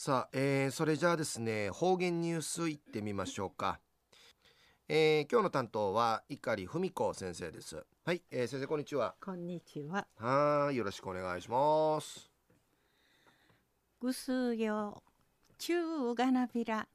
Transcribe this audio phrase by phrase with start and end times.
[0.00, 3.80] さあ、えー、それじゃあですね方言ニュースいってみましょうか、
[4.88, 7.84] えー、今日の担当は碇文子先生です。
[8.04, 9.16] はい、えー、先生こんにちは。
[9.20, 10.06] こんにちは。
[10.16, 12.30] はいよろしくお願いします。
[13.98, 15.02] ぐすよ
[15.58, 16.86] 中がなびら。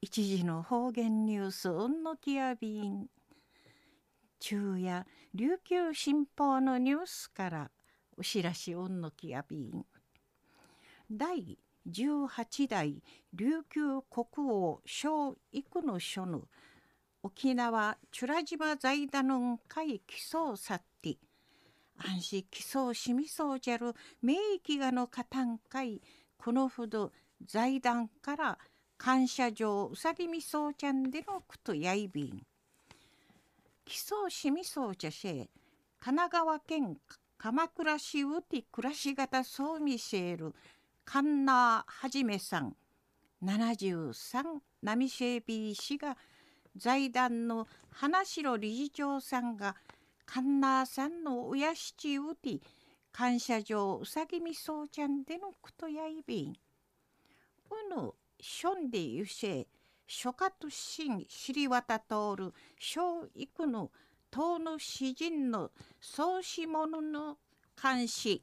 [0.00, 3.08] 一時の方言ニュースうんのきやびん。
[4.38, 5.04] 中夜
[5.34, 7.70] 琉球新報のニュースから
[8.16, 9.84] お知らしうんのきやびん。
[11.10, 11.58] 第
[11.88, 13.02] 18代
[13.34, 16.42] 琉球国王小幾の書の
[17.22, 21.16] 沖縄チュラ島財団の会基礎さって
[21.98, 26.00] 安心基礎しみそうじゃる名域がの加担会
[26.38, 27.12] このほど
[27.44, 28.58] 財団から
[28.96, 32.46] 感謝状うさぎみそうちゃんでのくとやいびん。
[33.84, 35.50] 基礎しみそうじゃし
[36.00, 36.96] 神奈川県
[37.36, 40.54] 鎌倉市うて暮らし方そうみせる
[41.04, 42.76] カンナはじめさん
[43.42, 44.42] 73
[44.82, 46.16] ナミシェービー氏が
[46.76, 49.76] 財団の花城理事長さんが
[50.26, 52.58] カンナーさんの親七うて
[53.12, 56.48] 感謝状うさぎみそうちゃんでのことやいびん。
[56.50, 56.54] う
[57.96, 59.68] ぬションでゆせ
[60.06, 63.90] 諸家としん知り渡とおる小育の
[64.30, 67.38] 党の詩人の創始者の
[67.80, 68.42] 監視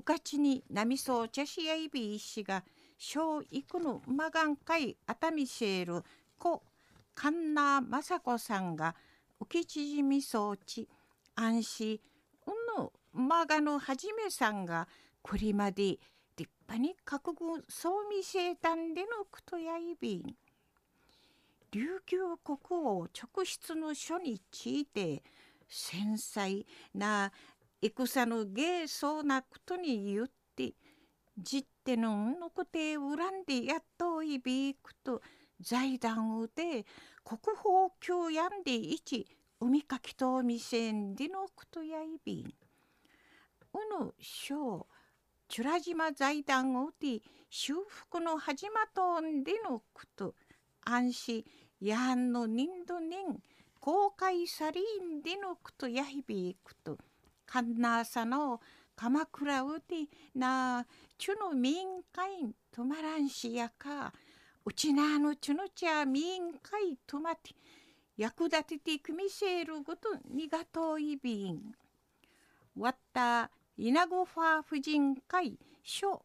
[0.00, 2.64] うかちに波そう茶しやいびいしが
[2.96, 6.04] 小育の馬がん会熱海シェール
[6.38, 6.62] 故
[7.14, 8.96] 神奈雅子さんが
[9.42, 10.88] 浮き縮みそうち
[11.34, 12.00] 安心
[12.46, 14.88] うぬ馬がのはじめさんが
[15.20, 15.98] これまで
[16.34, 20.34] 立派に覚悟そう見せたんでのくとやいびん。
[21.72, 25.22] 琉球国王直筆の書について
[25.68, 26.64] 繊細
[26.94, 27.30] な
[27.82, 30.74] 戦の芸そうなことに言って
[31.38, 35.22] じってのんのこて恨んでやっといびくと
[35.60, 36.84] 財団をで
[37.24, 39.26] 国宝教やんでいち
[39.60, 42.54] 海かきとみせんでのことやいびん。
[43.72, 44.94] うぬしょう
[45.48, 47.20] チュラ島財団をで
[47.50, 50.34] 修復の始まとんでのこと
[50.84, 51.44] 安心
[51.80, 53.40] やんの人度人
[53.80, 56.98] 公開さりんでのことやいびくと。
[57.50, 58.60] カンナーサの
[58.94, 60.06] 鎌倉うて
[60.36, 60.86] な
[61.18, 64.12] チュの民会止まらんしやか
[64.64, 67.50] うちなのチュのちゃ民会止まって
[68.16, 71.74] 役立ててくみせることにがといびん。
[72.76, 76.22] わった稲子ファー婦人会書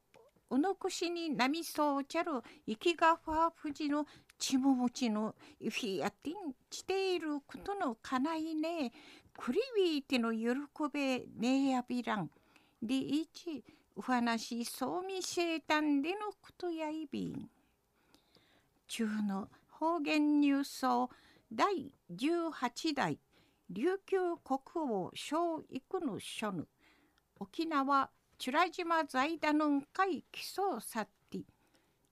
[0.51, 2.33] おのくしになみそうちゃる
[2.67, 4.05] 生きがファー婦人の
[4.37, 8.91] ちももちのフィアティンしていることのかないね
[9.37, 10.55] クリビーテの喜
[10.91, 12.29] べねやびらん。
[12.81, 13.63] でいち
[13.95, 17.49] お話そうみせたんでのことやいびん。
[18.87, 21.09] 中の方言ニュースを
[21.51, 23.19] 第18代
[23.69, 26.65] 琉球国王小育の書の
[27.39, 31.07] 沖縄チュラ島財団の会基礎さ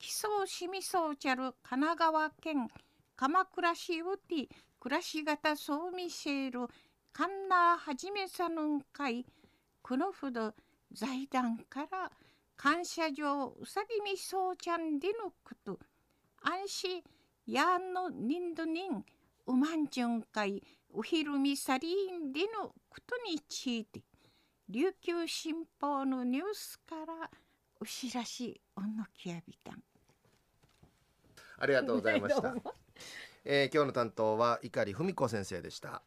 [0.04, 2.68] って基礎しみそうちゃる神奈川県
[3.16, 4.50] 鎌倉市うて
[4.80, 6.68] 暮らし方そうみせる
[7.14, 9.26] カンナーはじめさぬん会
[9.82, 10.54] このほど
[10.92, 12.12] 財団から
[12.58, 15.80] 感謝状うさぎみそうちゃんでのこと
[16.42, 17.02] 安心
[17.48, 19.06] やんの人度人
[19.48, 20.62] うまんじゅん会
[20.94, 24.02] おひるみさりんでのことについて
[24.70, 27.30] 琉球新報のニュースから
[27.80, 29.84] お知らしおのきやびたん
[31.64, 32.54] ありがとうございました、
[33.46, 36.02] えー、今日の担当は碇文子先生でした